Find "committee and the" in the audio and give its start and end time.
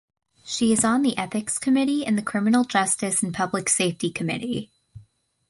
1.59-2.23